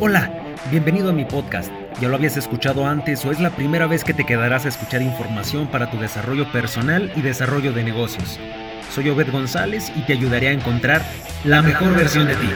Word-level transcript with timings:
Hola, 0.00 0.30
bienvenido 0.70 1.10
a 1.10 1.12
mi 1.12 1.24
podcast. 1.24 1.72
¿Ya 2.00 2.06
lo 2.06 2.14
habías 2.14 2.36
escuchado 2.36 2.86
antes 2.86 3.24
o 3.24 3.32
es 3.32 3.40
la 3.40 3.50
primera 3.50 3.88
vez 3.88 4.04
que 4.04 4.14
te 4.14 4.24
quedarás 4.24 4.64
a 4.64 4.68
escuchar 4.68 5.02
información 5.02 5.66
para 5.66 5.90
tu 5.90 5.98
desarrollo 5.98 6.52
personal 6.52 7.10
y 7.16 7.20
desarrollo 7.20 7.72
de 7.72 7.82
negocios? 7.82 8.38
Soy 8.94 9.08
Obed 9.08 9.32
González 9.32 9.90
y 9.96 10.02
te 10.02 10.12
ayudaré 10.12 10.48
a 10.48 10.52
encontrar 10.52 11.02
la 11.42 11.62
mejor 11.62 11.96
versión 11.96 12.28
de 12.28 12.36
ti. 12.36 12.48